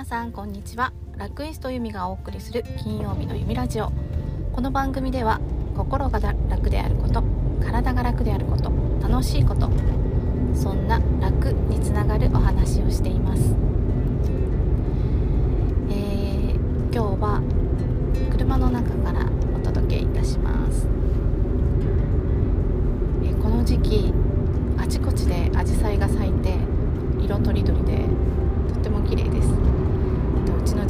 [0.00, 0.94] 皆さんこんにちは。
[1.18, 3.92] ラクイストユミがお送りする金曜日のユミラジオ。
[4.54, 5.42] この番組では
[5.76, 7.22] 心が楽であること
[7.62, 8.72] 体が楽であること
[9.06, 9.70] 楽しいこと
[10.54, 13.42] そんな楽につながるお話をしています、
[15.90, 16.54] えー、
[16.90, 17.42] 今日は
[18.32, 20.88] 車の中からお届けいたします、
[23.22, 24.14] えーこの時期
[24.78, 26.54] あちこちで紫陽花が咲いて
[27.22, 28.06] 色とりどりで
[28.72, 29.49] とっても綺麗です。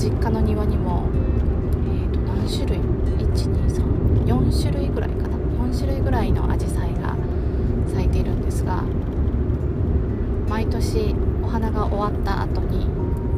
[0.00, 5.36] 実家の庭にも、えー、と何種類？1234種類ぐらいかな。
[5.70, 7.14] 4種類ぐらいのアジサイが
[7.86, 8.82] 咲いているんですが
[10.48, 12.86] 毎年お花が終わった後に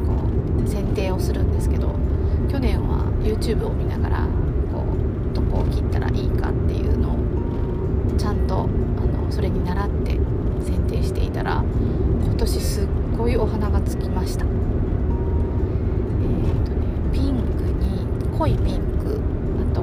[0.07, 0.13] こ
[0.57, 1.89] う剪定をするんですけど
[2.49, 4.27] 去年は YouTube を見ながら
[4.71, 4.85] こ
[5.31, 10.13] うどこを切ったらいいかっていうのをちゃんとあのそれに倣って
[10.65, 11.61] 剪定していたら
[12.23, 12.87] 今年すっ
[13.17, 14.72] ごいお花がつきました。
[18.43, 19.21] 濃いピンク
[19.71, 19.81] あと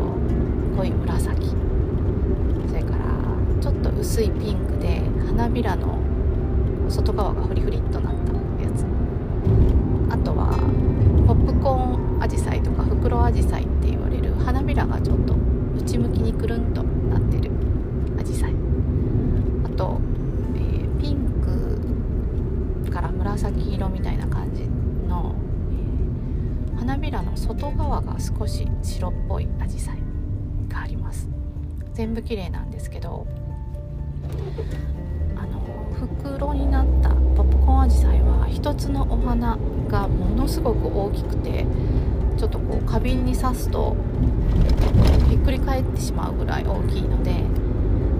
[0.77, 1.48] 濃い紫。
[2.69, 3.06] それから
[3.58, 5.98] ちょっと薄いピンクで花びらの
[6.86, 8.84] 外側がフリフリっとなったやつ。
[10.11, 10.58] あとは
[11.27, 15.34] ポップコーンアジサイとか袋アジサイって言われる花びらがちょっと
[15.78, 17.50] 内向きにくるんとなってる
[18.19, 18.52] アジサイ。
[19.64, 19.98] あと、
[20.56, 21.24] えーピン
[22.84, 24.64] クから紫色みたいな感じ
[25.08, 25.34] の、
[26.74, 29.98] え花びらの外側少し白っぽいアジサイ
[30.68, 31.28] があります。
[31.94, 33.27] 全部綺麗なんですけど
[35.36, 35.60] あの
[35.98, 41.66] 袋になったポップコーンアジサイは一つのお花がものすごく大きくて
[42.36, 43.96] ちょっとこう花瓶に刺すと
[45.28, 47.42] ひっくり返ってしまうぐらい大きいので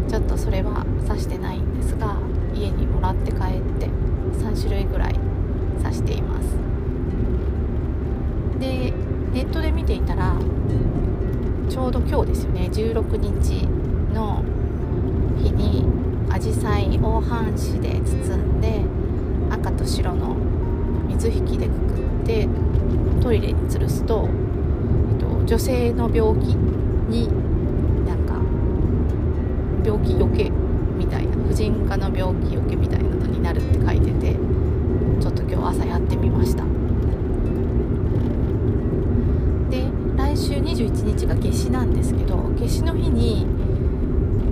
[0.09, 2.19] ちょっとそれは刺してないんですが
[2.55, 3.41] 家にもらって帰っ
[3.79, 3.87] て
[4.39, 5.15] 3種類ぐらい
[5.83, 6.59] 刺しています。
[8.59, 8.93] で
[9.33, 10.35] ネットで見ていたら
[11.69, 13.65] ちょうど今日ですよね16日
[14.13, 14.43] の
[15.39, 15.85] 日に
[16.29, 18.83] アジサイを半紙で包んで
[19.51, 20.35] 赤と白の
[21.09, 22.49] 水引きでくくって
[23.23, 24.29] トイレに吊るすと、
[25.13, 27.29] えっと、女性の病気に
[28.05, 28.35] なんか
[29.85, 30.51] 病気よけ
[30.99, 34.35] みたいな婦人科の病気よけみたいなのになるって書いてて
[35.21, 36.80] ちょっと今日朝やってみました。
[40.77, 43.47] 週21日が夏至なんですけど夏至の日に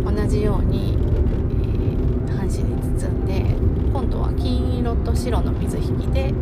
[0.04, 3.40] 同じように、えー半紙に包んで
[3.92, 6.32] 今度は金色と白の水引きで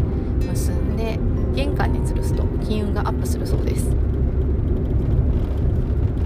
[0.47, 1.19] 結んで
[1.55, 3.87] 玄関に吊るすと金運がアップするそうです。
[3.87, 3.97] な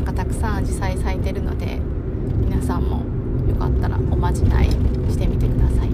[0.03, 1.79] んかたくさんアジサイ咲いてるので
[2.39, 3.05] 皆さんも
[3.49, 4.71] よかったらおまじない
[5.09, 5.91] してみてください、え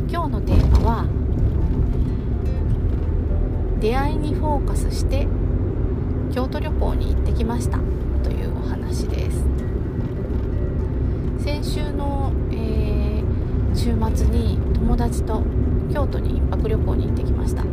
[0.00, 1.06] ー今日のテーマは
[3.84, 5.26] 出会いにフォーカスして
[6.32, 7.76] 京都旅行に行ってきました。
[8.22, 9.44] というお話です。
[11.44, 15.42] 先週の、えー週末に友達と
[15.92, 17.62] 京都に1泊旅行に行ってきました。
[17.62, 17.68] で、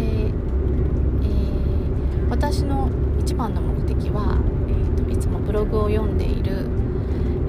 [0.00, 2.90] えー私の
[3.20, 4.36] 一番の目的は、
[4.66, 6.66] えーといつもブログを読んでいる、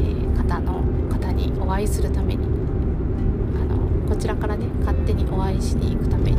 [0.01, 2.45] えー方の方にお会いするために
[4.15, 6.37] こちらからね勝手にお会いしに行くために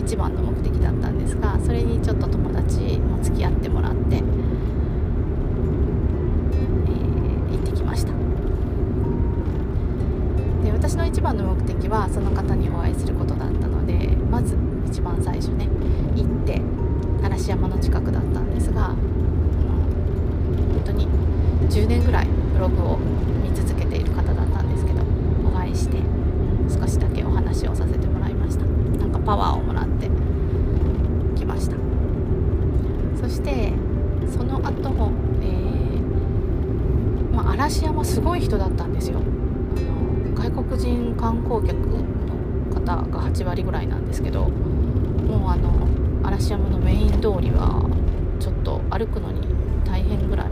[0.00, 4.22] 一番の目的だったんですがそれにちょっと友達も付き合ってもらって、えー
[7.52, 8.12] 行ってきました。
[10.64, 14.56] で私の一番の目的はその方にお会いすることだったのでまず
[14.86, 15.68] 一番最初ね
[16.16, 16.62] 行って
[17.22, 18.96] 嵐山の近くだったんですが本
[20.84, 21.06] 当に
[21.68, 22.98] 10年ぐらいブログを
[23.42, 25.02] 見続けている方だったんですけど
[25.46, 26.07] お会いして
[27.58, 28.64] 話をさせてもらいました。
[28.64, 30.08] なんかパワーをもらって
[31.36, 31.76] きました。
[33.20, 33.72] そして
[34.30, 35.10] その後も、
[35.42, 39.18] えーまあ、嵐山すごい人だったんですよ。
[39.18, 42.04] あの外国人観光客の
[42.74, 45.88] 方が8割ぐらいなんですけどもうあの
[46.22, 47.90] 嵐山のメイン通りは
[48.38, 49.48] ちょっと歩くのに
[49.84, 50.46] 大変ぐらい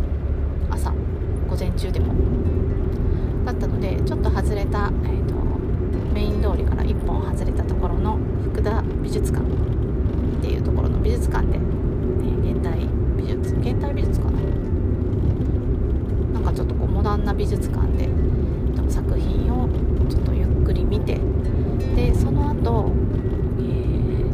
[0.70, 0.90] 朝
[1.48, 2.14] 午前中でも
[3.44, 5.45] だったのでちょっと外れた、えー、と
[6.16, 9.48] メイン通りから1本外れたところの福田美術館っ
[10.40, 14.40] ていうところの美術館で、えー現代美術現代美術かな
[16.32, 18.08] なんかちょっとこうモダンな美術館で
[18.88, 19.68] 作品を
[20.08, 21.20] ちょっとゆっくり見て
[21.94, 22.90] でその後、
[23.58, 24.32] えー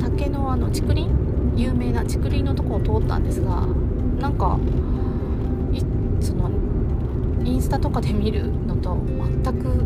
[0.00, 1.08] 竹のあの竹林？
[1.54, 3.64] 有名な竹林のとこを通ったんですが
[4.18, 4.58] なんか
[5.72, 5.80] い
[6.20, 6.50] その
[7.44, 9.84] インスタとかで見るのと全く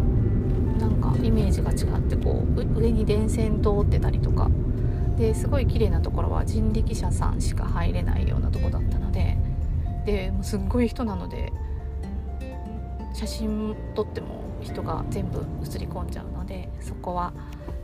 [0.81, 4.51] なんかイメージが違ってこう上に電線通ってたりとか。
[5.17, 9.37] ですごい綺麗なところは人力車さんしか入れないようなとこだったので。
[10.09, 11.53] でもうすっごい人なので
[13.13, 17.35] 写真撮っても人が全部写り込んじゃうのでそこは、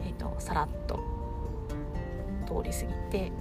[0.03, 1.01] えーと、さらっと
[2.47, 3.33] 通り過ぎて、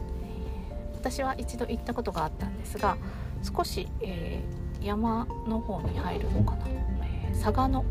[0.95, 2.97] 私は一度行ったことがあったんですが
[3.41, 6.67] 少し、えー、山の方に入るのかな、
[7.03, 7.85] えー、佐賀の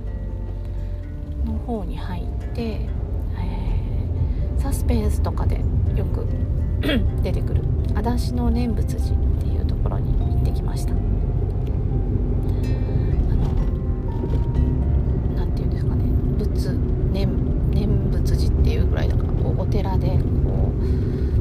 [1.45, 2.25] の方に入っ
[2.55, 2.89] て、え
[4.59, 5.57] サスペンスとかで
[5.97, 6.27] よく
[7.25, 7.63] 出てくる
[7.97, 10.95] 「足立の念仏寺」っていうところに行ってきました。
[19.73, 20.85] 寺でこう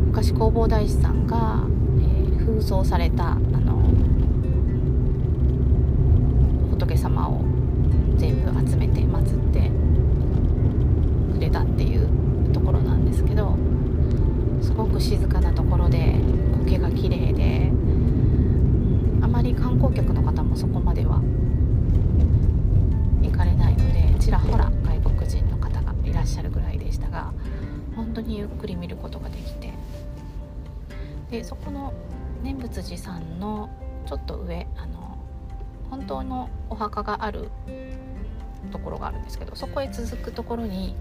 [0.08, 1.64] 昔弘法大師さんが、
[2.00, 3.84] えー、封装されたあの
[6.86, 7.42] 仏様を
[8.18, 9.72] 全部集めて祀って
[11.34, 13.56] くれたっていうところなんですけど
[14.62, 16.16] すごく静かなところで
[16.66, 17.72] 苔が綺麗で、
[19.22, 21.22] あまり観光客の方もそこまでは
[23.22, 27.32] 行かれないのでちらほら外国人の方がいらっしゃるぐらいでしたが
[27.96, 29.74] 本当にゆっくり見ることができて
[31.30, 31.94] でそこの
[32.44, 33.70] 念仏寺さんの
[34.08, 35.11] ちょっと上あの
[35.92, 37.50] 本当のお墓がある
[38.72, 40.96] ところがあるんですけどそこへ続くところに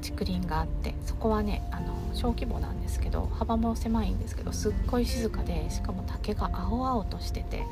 [0.00, 7.64] 竹林があってそこはねあの小規模なんですけど幅も狭いんですけどすっごい静かでしかも竹が青々としてて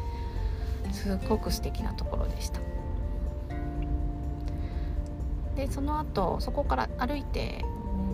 [0.92, 2.60] すっごく素敵なところでした。
[5.56, 7.64] でその後そこから歩いて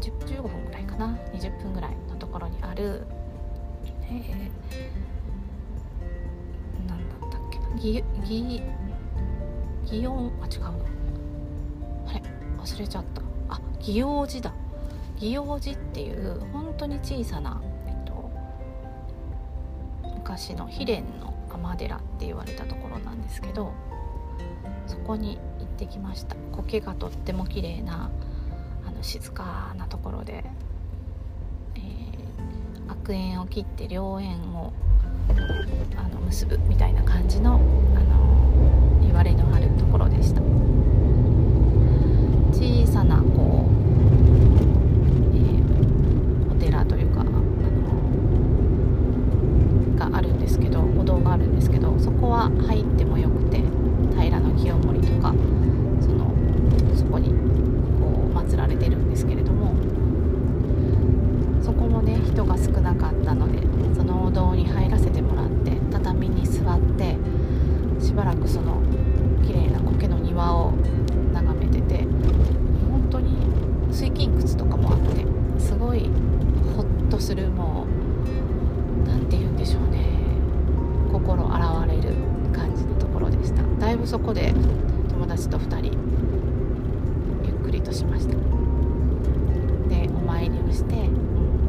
[0.01, 3.05] 15分ぐらいかな？20分ぐらいのところにある、
[4.05, 5.12] えー、
[7.77, 8.63] だったっけなギギ
[9.91, 10.73] ギオンあ違うの
[12.07, 12.23] あれ？
[12.59, 13.23] 忘れちゃった。
[13.49, 14.53] あ祇王寺だ。
[15.19, 18.31] 祇王寺っていう本当に小さな、えっと、
[20.15, 23.73] 昔の秘伝の尼寺って言われたところなんですけど
[24.87, 26.37] そこに行ってきました。
[26.53, 28.11] 苔がとっても綺麗な
[29.01, 30.45] 静かなところで、
[31.75, 34.73] えー、悪縁を切って良縁を
[35.97, 40.41] あの結ぶみたいな感じの、あの言われのあるところでした
[42.53, 43.73] 小さなこう、
[45.35, 47.31] えー、お寺というか、あの
[50.11, 53.63] があるんですけどお堂があるんですけどそこは入ってもよくて
[54.19, 55.35] 平清盛とか
[56.01, 56.33] その
[56.95, 59.75] そこに祀られてるんですけれども
[61.63, 63.61] そこもね人が少なかったので
[63.97, 67.17] そのお堂に入らせてもらって畳に座って
[68.01, 68.81] しばらくその
[69.45, 70.73] 綺麗な苔の庭を
[71.33, 72.05] 眺めてて
[72.89, 73.37] 本当に
[74.23, 75.27] 水金窟とかもあって
[75.59, 76.09] すごい
[76.77, 77.87] ホッとするも
[79.05, 80.13] う何て言うんでしょうね。
[81.13, 82.15] 心洗われる
[82.53, 83.63] 感じのところでした。
[83.81, 84.55] だいぶそこで
[85.09, 85.99] 友達と2人
[87.45, 88.35] ゆっくりとしました。
[89.89, 91.09] でお参りをして、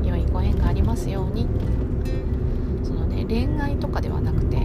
[0.04, 1.48] 良いご縁がありますように。
[2.84, 4.58] そのね恋愛とかではなくて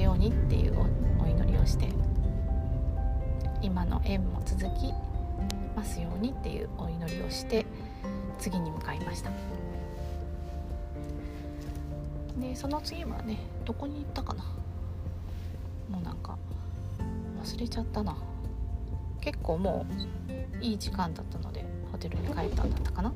[0.00, 0.74] ますようにっていう
[1.18, 1.88] お祈りをして
[3.60, 4.94] 今の縁も続き
[5.76, 7.66] ますようにっていうお祈りをして
[8.38, 9.30] 次に向かいました。
[12.38, 14.42] でその次はねどこに行ったかな？
[15.90, 16.38] もうなんか
[17.44, 18.16] 忘れちゃったな。
[19.20, 19.84] 結構も
[20.62, 23.12] ういい時間だったのでホテルに帰ったんだったかな？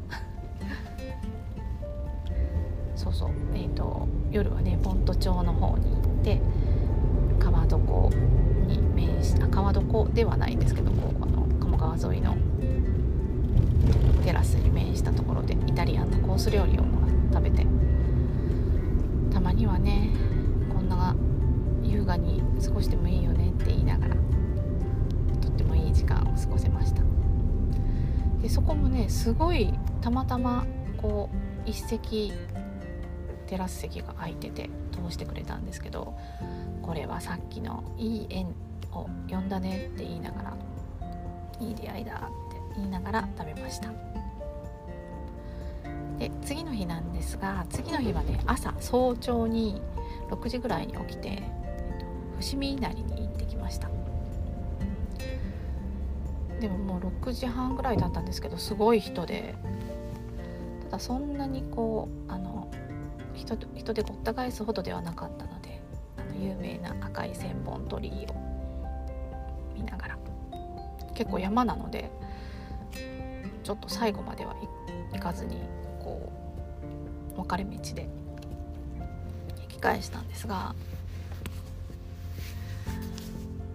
[2.94, 3.30] そうそう。
[3.54, 6.40] えっ、ー、と夜はねポント町の方に行って
[7.64, 8.14] 川床
[8.66, 12.36] に面しあ川床ではないんですけどこうあの鴨川沿いの
[14.22, 16.84] テラスに面したところでイタリアンのコース料理を
[17.32, 17.66] 食べて
[19.32, 20.10] たまにはね
[20.72, 21.16] こんな
[21.82, 24.14] 優雅に過ごしてもいいよねって言いながら
[25.40, 27.02] とってもいい時間を過ごせました。
[28.42, 30.66] でそこもねすごいたまたま
[30.98, 31.36] こう
[31.68, 32.32] 一席
[33.46, 36.14] テラス席が空いてて通してくれたんですけど
[36.84, 38.46] これはさっきのいい縁
[38.92, 40.56] を呼んだねって言いながら
[41.60, 43.88] いい出会いだって言いながら食べました。
[46.18, 49.80] で次の日なんですが次の日はね朝早朝に
[50.30, 51.42] 6時ぐらいに起きて
[52.40, 53.88] 伏見稲荷に行ってきました。
[56.60, 59.54] でももう6時半ぐらいだったんですけどすごい人で
[60.84, 62.70] ただそんなにこうあの
[63.34, 65.63] 人人でごった返すほどではなかったのであの
[66.44, 68.34] 有名な赤い千本鳥居を
[69.74, 70.18] 見ながら
[71.14, 72.10] 結構山なので
[73.62, 74.54] ちょっと最後までは
[75.12, 75.56] 行かずに
[76.00, 76.30] こ
[77.32, 78.08] う分かれ道で
[79.62, 80.74] 引き返したんですが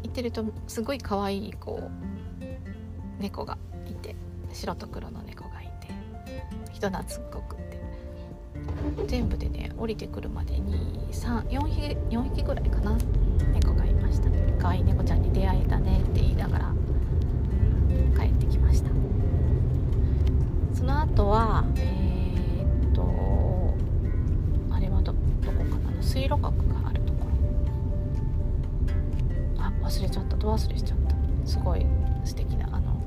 [0.04, 3.58] 行ってるとすごい可愛いこう猫が
[3.88, 4.16] いて
[4.54, 5.88] 白と黒の猫がいて
[6.74, 7.69] 人懐っこく
[9.08, 12.98] 全部でね降りてくるまでに34匹 ,4 匹ぐらいかな。
[13.54, 14.30] 猫がいました。
[14.60, 16.74] 可愛い猫ちゃんに出会えたねって言いながら
[18.18, 18.90] 帰ってきました。
[20.74, 23.74] その後はえー、っと
[24.72, 26.02] あれはどどこかな？
[26.02, 27.26] 水路閣があるとこ
[29.58, 29.64] ろ。
[29.64, 30.36] あ忘れちゃった。
[30.38, 31.16] ど忘れしちゃった。
[31.46, 31.86] すごい
[32.24, 33.02] 素敵なあの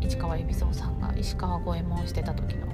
[0.00, 2.66] 市川海老蔵さんが石川五右衛門してた時の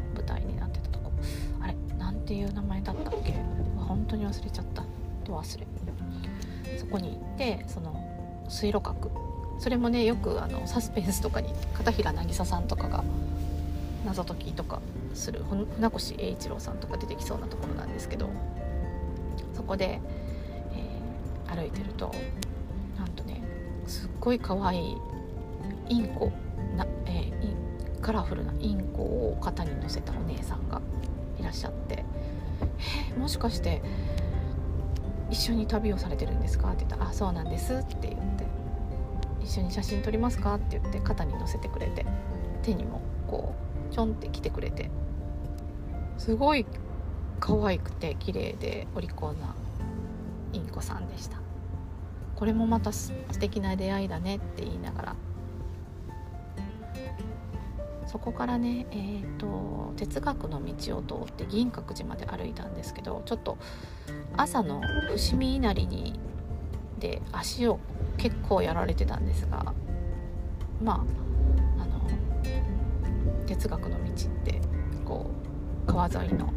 [2.24, 3.34] れなんていう名前だったっけ？
[3.76, 4.82] 本当に忘れちゃった。
[5.24, 5.66] ど忘れ。
[6.78, 9.10] そこに行ってその水路閣。
[9.58, 13.04] それもねよくあのサスペンスとかに片平渚さんとかが
[14.04, 14.80] 謎解きとか
[15.14, 15.64] する船
[15.94, 18.28] 越英一郎さんとか出てきそうなところなんですけど
[19.54, 20.00] そこで、
[20.72, 22.12] えー、歩いてると
[22.98, 23.42] なんとね
[23.86, 24.96] すっごい可愛い
[25.88, 26.32] インコ
[26.76, 30.82] な、えー、カラフルなインコを肩に乗せたお姉さんが
[31.54, 32.04] っしゃって
[33.16, 33.82] 「え、もしかして
[35.30, 38.46] 一緒に旅をされてるんですか?」って言ったら「あそうなんです」って言って
[39.42, 42.04] 「一緒に写真撮りますか?」って言って肩に乗せてくれて。
[42.64, 43.52] 手にもこ
[43.90, 44.90] うちょんって来てくれて。
[46.16, 46.64] すごい
[47.40, 49.54] 可愛くて綺麗でお利口な
[50.54, 51.38] インコさんでした。
[52.36, 55.16] これもまた素敵な出会いだねって言いながら。
[58.06, 63.58] そこからね、えーと、哲学の道を通って銀閣寺まで歩いたんですけどちょっと
[64.36, 64.80] 朝の
[65.16, 66.18] 伏見稲荷に
[66.98, 67.80] で足を
[68.16, 69.74] 結構やられてたんですが
[70.82, 71.04] ま
[71.78, 74.60] ああの哲学の道って
[75.04, 75.30] こ
[75.84, 76.52] う川沿いの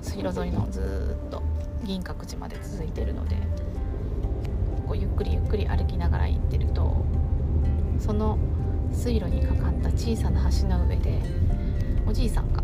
[0.00, 1.42] 水路沿いのずっと
[1.84, 3.36] 銀閣寺まで続いてるので
[4.86, 7.04] こうゆっくりゆっくり歩きながら行ってると
[7.98, 8.38] その
[8.92, 11.20] 水路にかかった小さな橋の上で
[12.06, 12.62] おじいさんが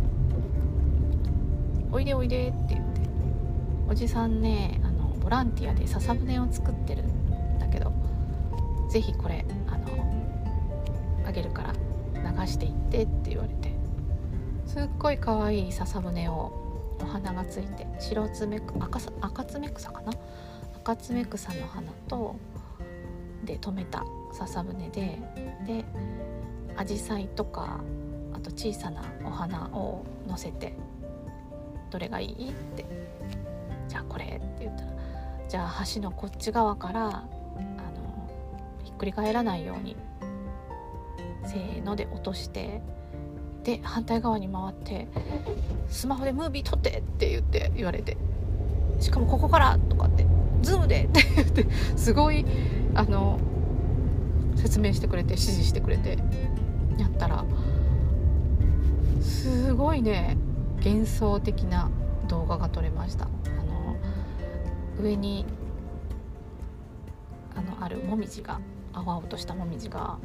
[1.91, 3.01] 「おいでおいで」って言って
[3.89, 7.93] おじさんねあのボランティアで笹舟を作ってるんだけど
[8.91, 9.87] 是非これあの
[11.27, 11.73] あげるから
[12.43, 13.73] 流していってって言われて
[14.67, 16.53] すっごい可愛いい笹舟を
[17.01, 20.13] お花がついて白爪赤赤爪草かな？
[20.77, 22.37] 赤爪草の花と
[23.45, 24.05] で留めた。
[24.39, 25.19] 笹舟で
[25.67, 25.85] で
[26.77, 27.81] 紫陽花とか
[28.33, 30.75] あと小さなお花をのせて
[31.91, 32.85] 「どれがいい?」って
[33.89, 34.93] 「じゃあこれ」って言ったら
[35.49, 37.27] じゃあ橋のこっち側からあの
[38.85, 39.97] ひっくり返らないように
[41.45, 42.81] せーので落として
[43.65, 45.09] で反対側に回って
[45.91, 48.17] 「スマホでムービー撮って」って言って言われて
[49.01, 50.27] しかもここからとかって
[50.63, 51.67] 「ズームで」って言って
[51.97, 52.45] すごい
[52.95, 53.39] あの
[54.59, 56.19] 説明してくれて指示してくれて
[56.99, 57.45] やったら
[59.21, 60.37] すごいね
[60.85, 61.91] 幻想的な
[62.29, 63.25] 動画が撮れました。
[63.25, 63.29] あ
[63.65, 63.97] の
[65.01, 65.47] 上に
[67.55, 68.61] あのあるもみじが
[68.93, 70.19] 青々としたもみじが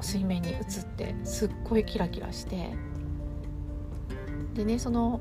[0.00, 0.62] 水面に映っ
[0.96, 2.74] てすっごいキラキラして
[4.54, 5.20] でねその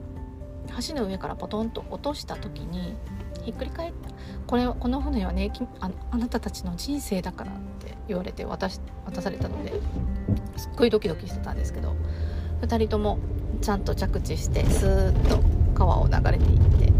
[0.88, 2.96] 橋の上からポトンと落とした時に
[3.44, 4.10] ひっくり返った。
[4.48, 7.52] これこの船はねああなたたちの人生だから
[7.94, 9.74] って言われて渡し渡されたので
[10.58, 11.96] すっごいドキドキしてたんですけど
[12.62, 13.20] 2人とも
[13.62, 15.42] ちゃんと着地してスーッと
[15.74, 16.92] 川を流れていってで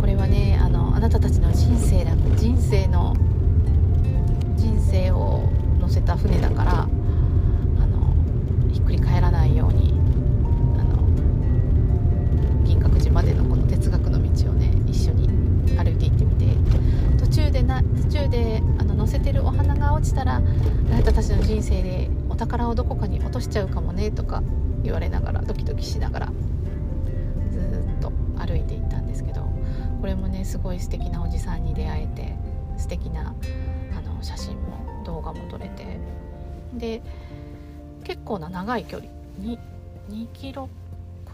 [0.00, 3.14] これはねあのあなたたちの人生だ人生の
[4.56, 5.48] 人生を
[5.80, 6.86] 乗せた船だからあ
[7.86, 8.14] の
[8.72, 9.92] ひっくり返らないように
[10.78, 11.06] あの
[12.64, 15.28] 銀閣寺までのこの哲学の道をね一緒に
[15.76, 16.46] 歩いていってみて
[17.18, 18.62] 途中でな途中で
[19.02, 24.44] あの乗せてるお花が落ちたらあなたたちの人生でお宝をどこかに落としちゃうかもねとか
[24.84, 26.26] 言われながらドキドキしながら
[27.50, 27.58] ず
[27.98, 29.48] っと歩いていったんですけど
[30.00, 32.36] これもねすごい素敵なおじさんに出会えて
[32.78, 33.34] 素敵な
[33.96, 35.98] あの写真も動画も撮れて
[36.74, 37.02] で
[38.04, 39.58] 結構な長い距離に
[40.10, 40.68] 2キロ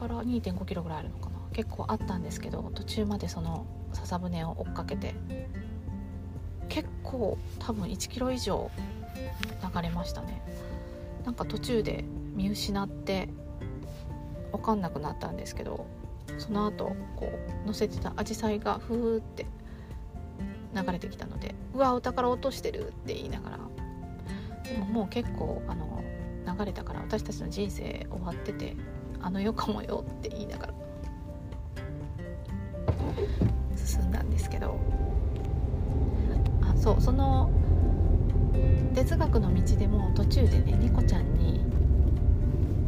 [0.00, 5.14] から2.5キロぐらいあるのかな結構あったんですけど途中までその笹舟を追っかけて
[7.08, 8.70] 構多分1キロ以上
[9.74, 10.42] 流れましたね。
[11.24, 13.28] なんか途中で見失って
[14.52, 15.86] 分かんなくなったんですけど
[16.38, 17.30] その後こ
[17.64, 19.46] う乗せてたアジサイがふーって
[20.74, 23.58] 流れてきたので「うわお宝落としてる」って言いながら。
[24.64, 26.02] でももう結構あの
[26.46, 28.76] 流れたから私たちの人生終わってて
[29.20, 30.74] あの世かもよって言いながら
[33.76, 35.07] 進んだんですけど。
[36.88, 37.50] そうその
[38.94, 41.60] 哲学の道でも途中でね猫ちゃんに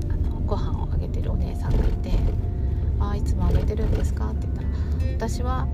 [0.09, 2.12] あのご飯をあげてるお姉さんがいて
[2.99, 4.69] 「あいつもあげてるんですか?」って言ったら
[5.28, 5.69] 「私は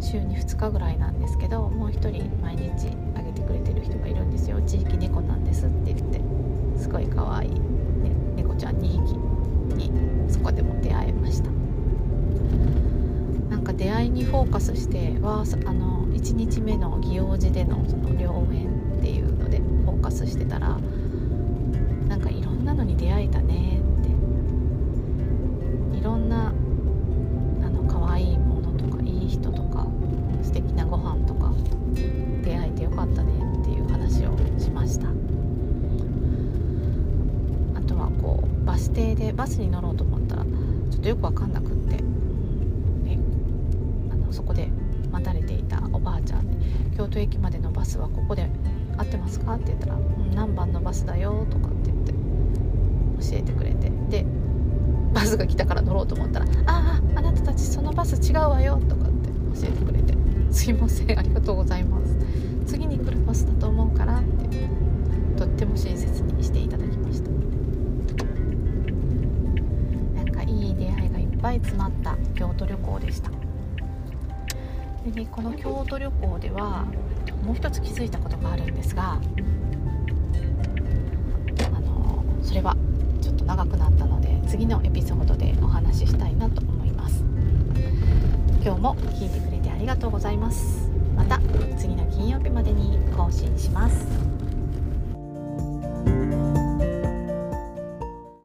[0.00, 6.20] 週に2日ぐらいなんですけどもう一人毎日あげてくれてる人がいるんですよ地域猫なんです」って言って
[6.76, 7.56] すごい可愛い、ね、
[8.36, 9.16] 猫ちゃん2匹
[9.76, 9.90] に
[10.28, 11.48] そこでも出会えました
[13.82, 20.78] 出会いにフォーカスしてはあの1日目の祇王寺でのその良縁っていうのでフォーカスしてたら
[22.06, 23.82] なんかいろんなのに出会えたねっ
[25.90, 25.98] て。
[25.98, 26.52] いろんなあ
[27.70, 29.86] の可愛いものとかいい人とか
[30.42, 31.52] 素敵なご飯とか
[32.44, 35.08] 出会えてよかったねっていう話をしました。
[35.08, 35.12] あ
[37.82, 40.50] とはこうバス停でバスに乗ろうと思ったらちょ
[40.98, 41.71] っとよく分かんなくって
[44.32, 44.68] そこで
[45.10, 46.56] 待たれていたおばあちゃんに
[46.96, 48.48] 「京都駅までのバスはここで
[48.96, 49.98] 合ってますか?」って言ったら「、
[50.34, 52.12] 何番のバスだよ」とかって言って
[53.30, 54.26] 教えてくれてで
[55.14, 59.28] バスが来たから乗ろうと思ったら「あああなたたちそのバス違うわよ」とかって
[59.60, 60.14] 教えてくれて
[60.50, 62.16] 「すいませんありがとうございます。
[62.66, 64.68] 次に来るバスだと思うから」って
[65.36, 67.30] とっても親切にしていただきました。
[70.14, 73.30] なんかいい出会いがいっぱい詰まった京都旅行でした。
[75.10, 76.84] でこの京都旅行では
[77.44, 79.20] もう一つ気づいたことがあるんですがあ
[81.80, 82.76] のそれは
[83.20, 87.24] ちょっと長くなったので次のエピソードでお話ししたいなと思います。
[88.64, 90.88] 今日も聞いてくれてありがとうございます。
[91.16, 91.40] また
[91.76, 94.31] 次の金曜日までに更新します。